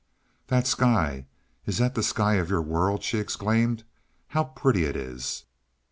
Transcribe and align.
"That 0.47 0.65
sky 0.65 1.27
is 1.67 1.77
that 1.77 1.93
the 1.93 2.01
sky 2.01 2.37
of 2.37 2.49
your 2.49 2.63
world?" 2.63 3.03
she 3.03 3.19
exclaimed. 3.19 3.83
"How 4.29 4.45
pretty 4.45 4.83
it 4.85 4.95
is!" 4.95 5.43